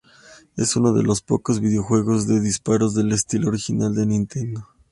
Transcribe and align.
Es 0.57 0.75
uno 0.75 0.93
de 0.93 1.03
los 1.03 1.21
pocos 1.21 1.59
videojuegos 1.59 2.25
de 2.25 2.39
disparos 2.39 2.95
del 2.95 3.11
estilo 3.11 3.49
original 3.49 3.93
de 3.93 4.07
Nintendo. 4.07 4.67